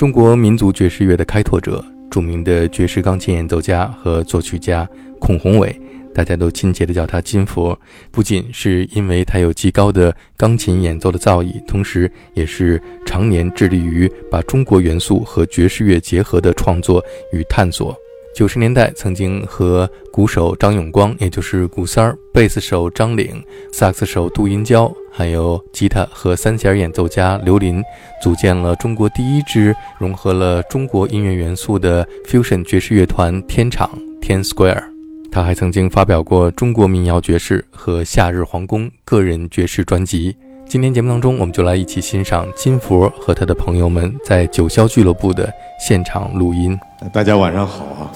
[0.00, 4.88] 中国民族爵士乐的开拓者，著名的爵士钢琴演奏家和作曲家
[5.18, 5.78] 孔宏伟，
[6.14, 7.78] 大家都亲切地叫他金佛。
[8.10, 17.04] 不仅是因为他有极高的钢琴演奏的造诣，同时也是常年致力于把中国元素和爵士乐结合的创作
[17.34, 17.94] 与探索。
[18.34, 23.42] 九十年代曾经和鼓手张永光，也就是鼓三儿，贝斯手张岭，
[23.72, 27.82] 萨克斯手杜银娇，还有吉他和三弦演奏家刘林，
[28.22, 33.90] 组建了中国第一支融合了中国音乐元素的 fusion 爵士乐团天场
[34.22, 34.84] Ten Square。
[35.32, 40.36] 他还曾经发表过中国民谣爵士和夏日皇宫个人爵士专辑。
[40.68, 46.78] 今天节目当中，我们就来一起欣赏金佛和他的朋友们在九霄俱乐部的现场录音。
[47.12, 48.12] 大家晚上好啊！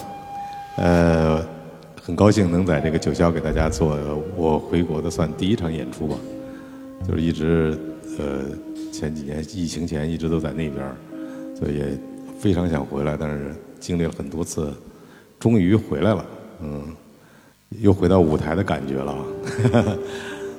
[0.77, 1.41] 呃，
[2.01, 3.97] 很高兴能在这个九霄给大家做
[4.35, 6.15] 我回国的算第一场演出吧。
[7.07, 7.77] 就是一直
[8.17, 8.41] 呃
[8.91, 10.85] 前几年疫情前一直都在那边，
[11.57, 11.85] 所以也
[12.39, 14.73] 非常想回来，但是经历了很多次，
[15.39, 16.25] 终于回来了。
[16.61, 16.83] 嗯，
[17.81, 19.15] 又回到舞台的感觉了。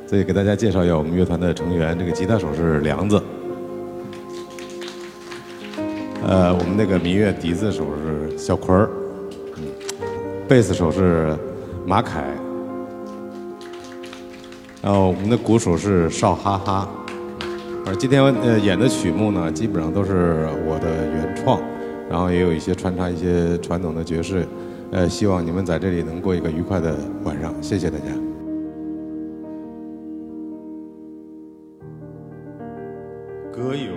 [0.07, 3.21] 所以给大家介绍一下我们乐团的成员，这个吉他手是梁子，
[6.25, 8.89] 呃，我们那个民乐笛子手是小坤儿，
[10.49, 11.37] 贝斯手是
[11.85, 12.23] 马凯，
[14.81, 16.89] 然后我们的鼓手是邵哈哈，
[17.85, 21.61] 而今天呃演的曲目呢，基本上都是我的原创，
[22.09, 24.47] 然后也有一些穿插一些传统的爵士，
[24.93, 28.05] 呃，希望你们在这里能过一个愉快的晚上，谢谢大家。
[33.53, 33.97] 歌友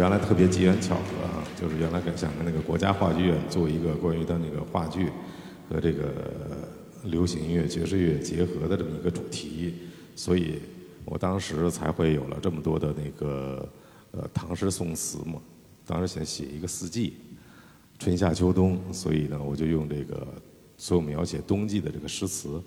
[0.00, 5.10] 原来特别机缘巧合啊，就是原来跟想跟那个国家话剧院做一个关于他那个话剧
[5.68, 6.10] 和这个
[7.04, 9.74] 流行音乐、爵士乐结合的这么一个主题，
[10.16, 10.58] 所以
[11.04, 13.68] 我当时才会有了这么多的那个
[14.12, 15.34] 呃唐诗宋词嘛。
[15.86, 17.18] 当时想写一个四季，
[17.98, 20.26] 春夏秋冬，所以呢，我就用这个
[20.78, 22.58] 所有描写冬季的这个诗词，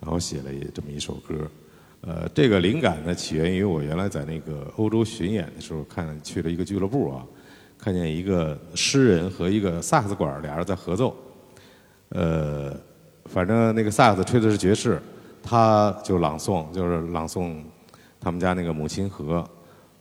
[0.00, 1.46] 然后写了这么一首歌。
[2.00, 7.26] 呃，这个灵感呢起源于我原来在那个欧洲巡演的时候，看去了一个俱乐部啊，
[7.76, 11.16] 看见一个诗人和一个萨克斯管俩人在合奏。
[12.10, 12.72] 呃，
[13.26, 15.00] 反正那个萨克斯吹的是爵士，
[15.42, 17.56] 他就朗诵，就是朗诵
[18.20, 19.44] 他们家那个母亲河。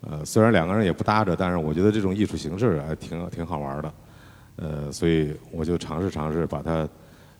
[0.01, 3.93] 呃，虽然两个人也不搭着，但是我觉得这种艺术形式还挺挺好玩的。
[4.57, 6.87] 呃，所以我就尝试尝试把它，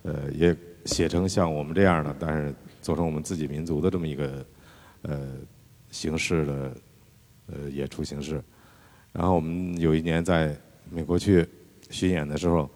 [0.02, 0.56] 呃，也
[0.86, 2.54] 写成像我们这样的，但是
[2.88, 4.46] 做成我们自己民族的这么一个
[5.02, 5.32] 呃
[5.92, 6.78] 形式的
[7.48, 8.42] 呃演出形式。
[9.12, 10.56] 然后我们有一年在
[10.90, 11.46] 美国去
[11.90, 12.70] 巡演的时候，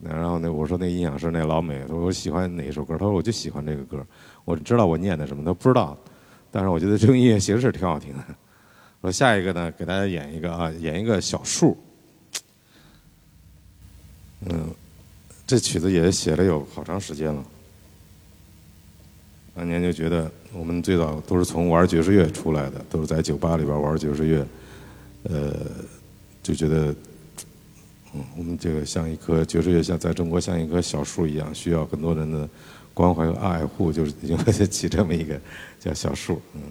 [0.00, 4.04] 然后呢，我说那音响师那老美说我喜欢哪一首歌，他说我就喜欢这个歌，
[4.44, 5.96] 我知道我念的什么，他不知道，
[6.50, 8.24] 但是我觉得这种音乐形式挺好听的。
[9.02, 11.78] 我下一个呢，给大家演一个啊，演一个小树。
[14.40, 14.68] 嗯，
[15.46, 17.44] 这曲子也写了有好长时间了。
[19.54, 24.46] 当年就觉得我们最早都是从玩爵士乐出来的，都是在酒吧里边玩爵士乐，
[25.24, 25.54] 呃，
[26.42, 26.94] 就觉得，
[28.14, 32.48] 嗯，我们这个像一棵爵士乐，像在中国像一棵小树一样，需要很多人的
[32.94, 35.38] 关怀和爱护，就是因为 起这么一个
[35.78, 36.62] 叫小树，嗯。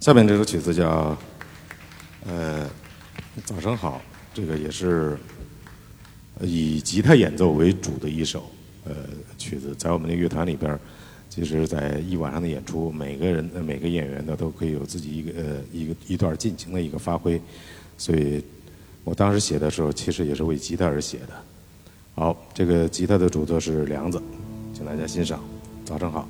[0.00, 1.16] 下面这首曲子叫
[2.24, 2.70] 呃
[3.44, 4.00] 早上好，
[4.32, 5.18] 这个也是
[6.40, 8.48] 以吉他演奏为主的一首
[8.84, 8.94] 呃
[9.36, 10.78] 曲子，在我们的乐团里边，
[11.28, 17.40] 其实，在一晚上的演出，每个人呃每个演员呢都可以有自己一个呃一个一段尽情的一个发挥，
[17.96, 18.42] 所以
[19.02, 21.34] 我当时写的时候，其实也是为吉他而写的。
[22.14, 24.22] 好，这个吉他的主奏是梁子，
[24.72, 25.40] 请大家欣赏。
[25.84, 26.28] 早上好。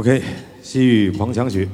[0.00, 0.22] OK，
[0.62, 1.68] 西域狂想曲。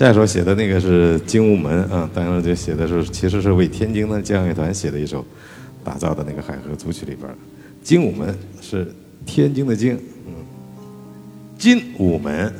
[0.00, 5.22] 下一首写的那个是《精武门》啊，当时就写的是其实是为天津的交响乐团写的一首
[5.84, 7.32] 打造的那个海河组曲里边儿，
[7.82, 8.30] 《精武门》
[8.62, 8.90] 是
[9.26, 10.32] 天津的精，嗯，
[11.58, 12.50] 金武门，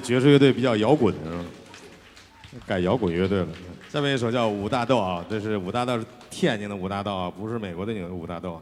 [0.00, 1.44] 爵士乐队比较摇滚，是吧？
[2.66, 3.48] 改摇滚乐队了。
[3.88, 8.60] 下面一首叫《五大道》啊，这是五大道是天津的五大道啊，不是美国的那个武大道。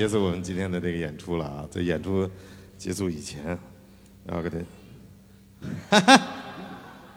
[0.00, 1.68] 结束我们今天的这个演出了啊！
[1.70, 2.26] 在演出
[2.78, 3.44] 结束以前，
[4.24, 4.56] 然后给他，
[5.90, 6.22] 哈哈，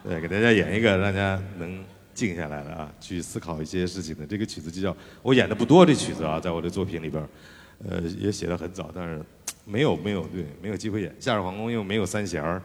[0.02, 1.82] 对，给大家演一个让大家能
[2.12, 4.26] 静下来的啊，去思考一些事情的。
[4.26, 7.26] 这个曲子就叫我演的不多，这曲子啊，在我的作品里边，
[7.88, 9.18] 呃，也写的很早，但是
[9.64, 12.62] 没有没有对没有机会演《夏日皇宫》，又没有三弦儿，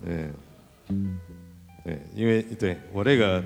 [0.00, 0.32] 嗯，
[1.84, 3.44] 对，因为对我这个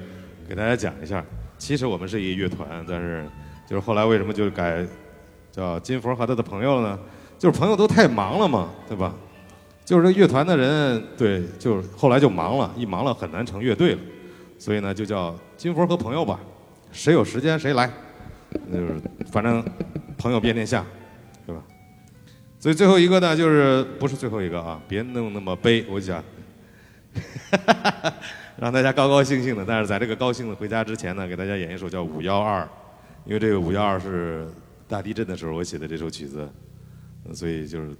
[0.49, 1.25] 给大家讲一下。
[1.59, 3.29] 其实我们是一个乐团，但是
[3.69, 4.87] 就是后来为什么就改
[5.53, 6.99] 叫金佛和他的朋友呢？
[7.39, 9.15] 就是朋友都太忙了嘛，对吧？
[9.85, 14.01] 就是这乐团的人，对，就是后来就忙了，一忙了很难成乐队了，
[14.59, 16.41] 所以呢就叫金佛和朋友吧，
[16.91, 17.91] 谁有时间谁来，
[18.73, 18.95] 就是
[19.31, 19.63] 反正
[20.17, 20.85] 朋友遍天下，
[21.47, 21.63] 对吧？
[22.59, 26.23] 所以最后一个呢，就是不是最后一个啊，别弄那么悲，我讲。
[28.57, 32.63] 让大家高高兴兴的，但是在这个高兴的回家之前呢，给大家演一首叫《五幺二》，
[33.25, 34.47] 因为这个五幺二是
[34.93, 36.47] 大地震的时候我写的这首曲子，
[37.33, 37.97] 所以就是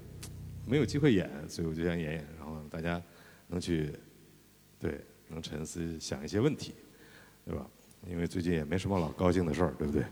[0.67, 3.01] 没有机会演，所以我就想演演，然后大家
[3.47, 3.91] 能去
[4.79, 6.75] 对能沉思想一些问题，
[7.47, 7.67] 对吧？
[8.07, 10.05] 因为最近也没什么老高兴的事儿，对不对？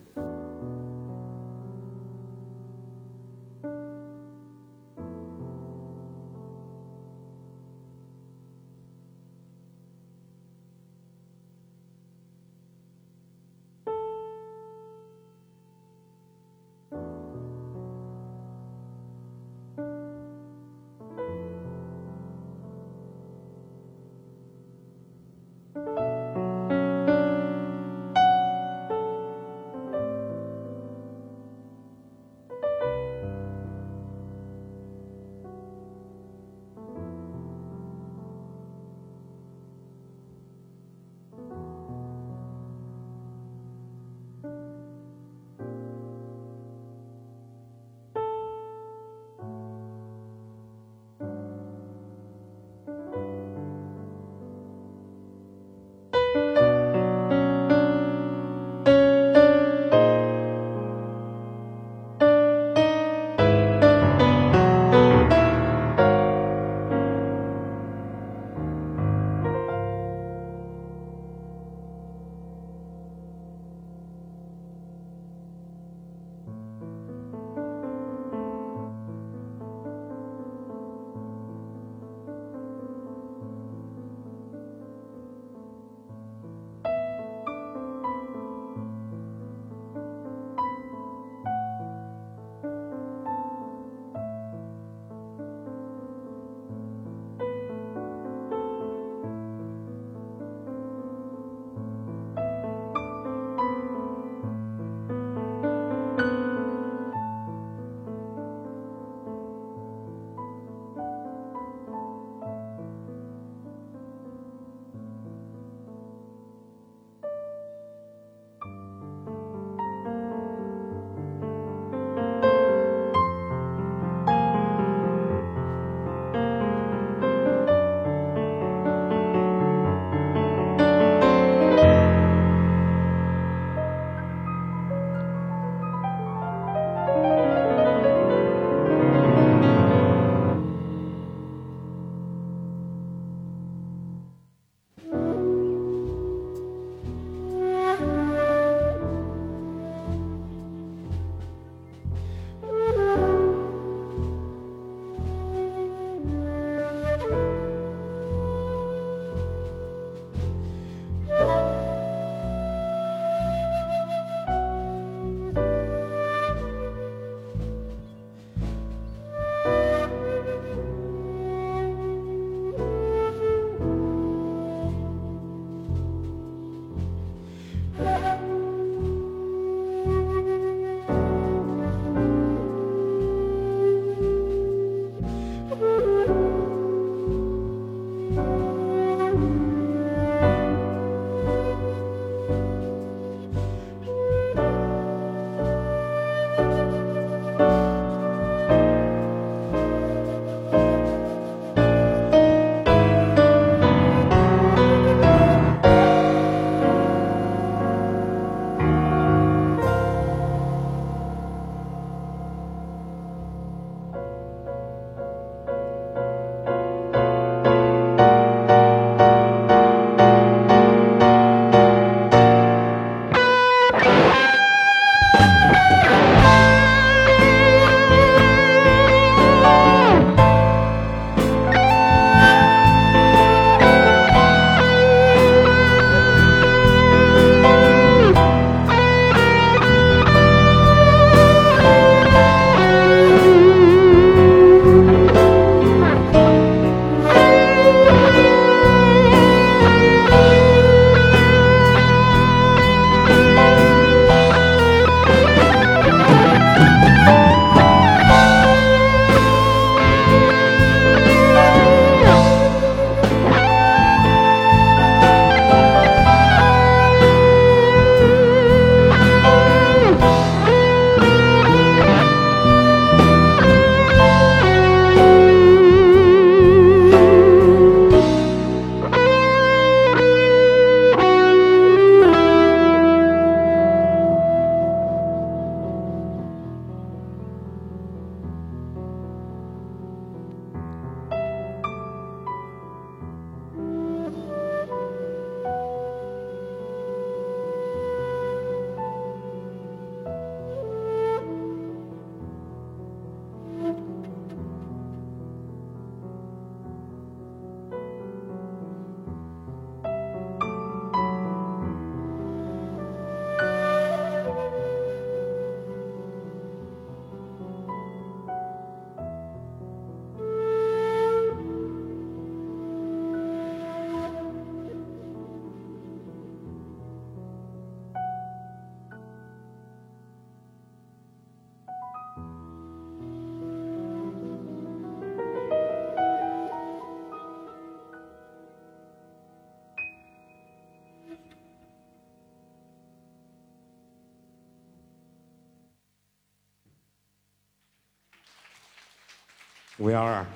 [350.00, 350.46] 五幺二，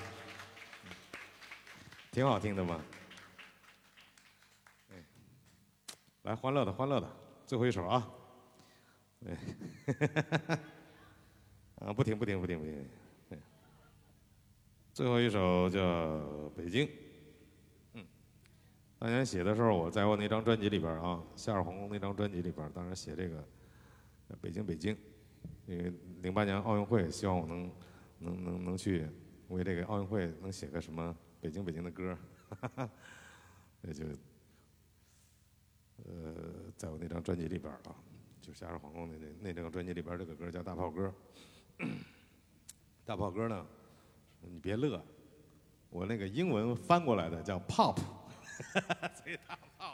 [2.11, 2.80] 挺好听的嘛。
[4.90, 5.05] 哎，
[6.22, 7.07] 来，欢乐的，欢乐的，
[7.45, 8.11] 最后一首啊。
[9.26, 9.36] 哎，
[11.76, 12.88] 啊，不停，不停，不停，不停。
[14.95, 15.78] 最后一首叫
[16.57, 16.86] 《北京》。
[17.92, 18.07] 嗯，
[18.99, 23.47] 当年写的时候，我在我那张专辑里边啊，《夏日皇宫》那张专辑里边，当时写这个
[24.40, 24.97] 北京，北京。
[25.66, 25.92] 因为
[26.22, 27.70] 零八年奥运会，希望我能
[28.18, 29.07] 能能能去
[29.49, 32.16] 为这个奥运会能写个什么北京北京的歌
[32.76, 32.88] 儿，
[33.82, 34.05] 那就
[36.05, 37.95] 呃，在我那张专辑里边儿啊，
[38.40, 41.12] 就《夏日皇宫》那那那张专辑里边这个歌叫《大炮歌》。
[43.05, 43.66] 大炮歌呢，
[44.40, 45.03] 你别乐，
[45.90, 47.97] 我那个英文翻过来的叫 pop，
[49.14, 49.93] 所以大炮。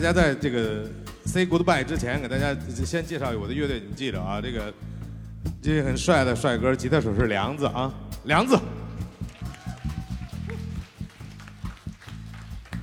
[0.00, 0.88] 大家在这个
[1.26, 4.72] say goodbye 之前，给大家先介绍我的乐队，你们记着啊，这个
[5.60, 7.92] 这个很帅的帅哥，吉他手是梁子啊，
[8.24, 8.58] 梁子。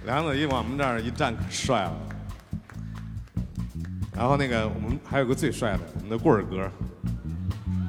[0.05, 1.93] 梁子一往我们这儿一站，可帅了。
[4.15, 6.72] 然后那个我们还有个最帅的，我们的棍儿哥，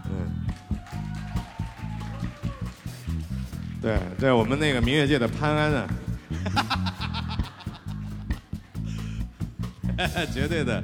[0.09, 0.33] 嗯，
[3.83, 5.87] 对，这我们那个民乐界的潘安啊，
[10.33, 10.83] 绝对的，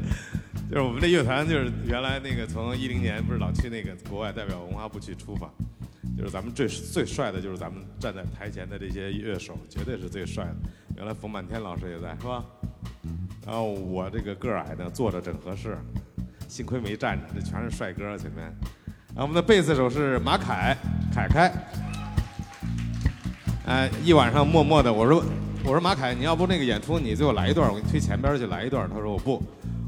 [0.69, 5.51] 就是我们这乐团就是原来那个从一零年不是老去那个国外代表文化部去出访，
[6.19, 10.57] 就是咱们最最帅的就是咱们站在台前的这些乐手，绝对是最帅的。
[10.97, 12.45] 原来冯满天老师也在，是吧？
[13.47, 15.77] 然后我这个个矮的，坐着正合适，
[16.49, 18.45] 幸亏没站着，这全是帅哥前面。
[19.09, 20.77] 然后我们的贝斯手是马凯，
[21.15, 21.53] 凯凯。
[23.67, 25.25] 哎，一晚上默默的，我说
[25.67, 28.87] 我说马凯，你要不那个演出你最后来一段，我给你推前边去来一段。
[28.89, 29.43] 他说我不，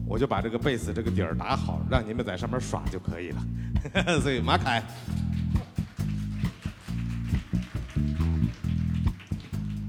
[0.08, 4.16] 我就把这个贝斯这个底儿打好，让你们在上面耍就可以了。
[4.22, 4.82] 所以马凯。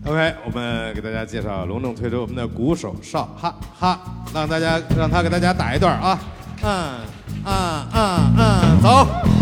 [0.05, 3.99] OK，我们给大家介绍，隆重推出我们的鼓手邵哈哈，
[4.33, 6.19] 让大家让他给大家打一段啊，
[6.63, 6.99] 嗯
[7.45, 9.36] 嗯嗯嗯，走。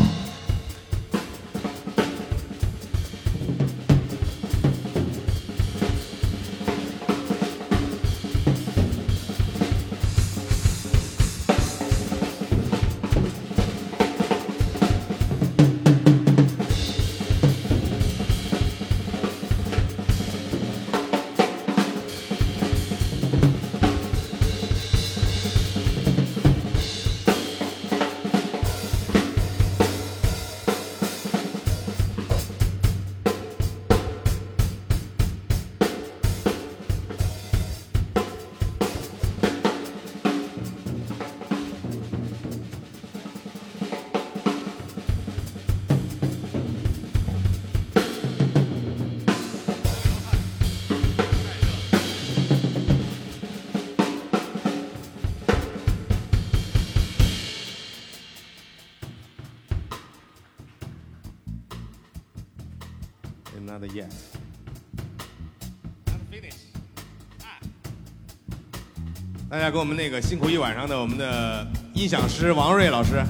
[69.76, 73.21] 给我们那个辛苦一晚上的我们的音响师王瑞老师，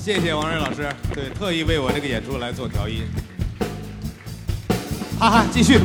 [0.00, 3.04] 谢谢王瑞老师，对，特意为我这个演出来做调音。
[5.16, 5.78] 哈哈，继续。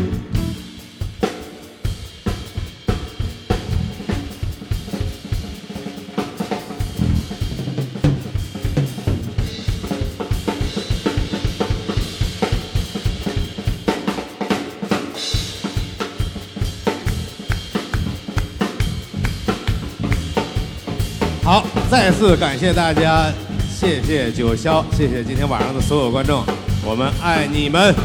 [21.89, 23.31] 再次感谢大家，
[23.69, 26.43] 谢谢九霄，谢谢今天晚上的所有观众，
[26.85, 27.95] 我们爱你们。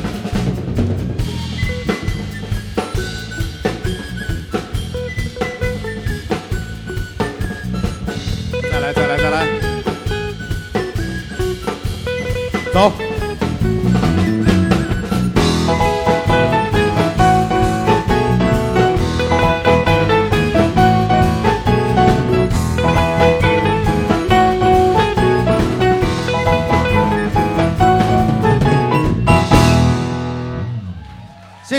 [8.71, 9.47] 再来，再来，再来，
[12.73, 13.12] 走。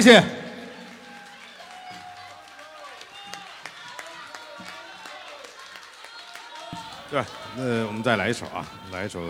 [0.03, 0.21] 谢谢。
[7.09, 7.23] 对？
[7.55, 9.21] 那我们再来一首啊，来一首。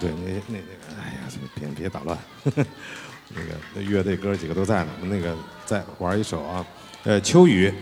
[0.00, 0.66] 对，那那那个，
[0.98, 2.16] 哎呀，别别打乱。
[2.44, 5.36] 那个那乐队哥几个都在呢，我们那个
[5.66, 6.64] 再玩一首啊，
[7.04, 7.74] 呃，秋雨。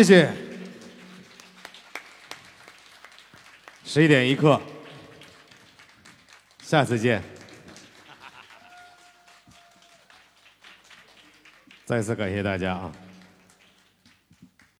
[0.00, 0.32] 谢谢。
[3.84, 4.58] 十一点一刻，
[6.62, 7.22] 下次见。
[11.84, 12.90] 再次感谢大家啊！